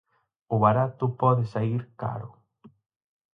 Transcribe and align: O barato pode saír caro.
O 0.53 0.57
barato 0.65 1.05
pode 1.21 1.43
saír 1.53 1.81
caro. 2.01 2.29